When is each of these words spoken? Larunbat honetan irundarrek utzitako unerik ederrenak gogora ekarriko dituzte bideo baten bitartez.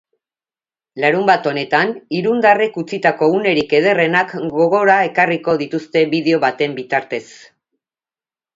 Larunbat 1.03 1.49
honetan 1.51 1.91
irundarrek 2.19 2.79
utzitako 2.83 3.29
unerik 3.41 3.77
ederrenak 3.81 4.35
gogora 4.57 4.97
ekarriko 5.11 5.57
dituzte 5.65 6.05
bideo 6.17 6.43
baten 6.49 6.77
bitartez. 6.83 7.25